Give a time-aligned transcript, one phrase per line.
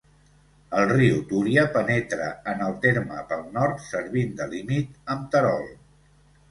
[0.77, 5.71] El riu Túria penetra en el terme pel nord, servint de límit amb Terol.